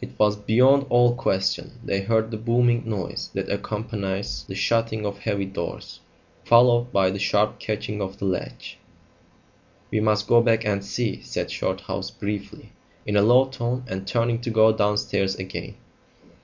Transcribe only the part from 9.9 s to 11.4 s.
"We must go back and see,"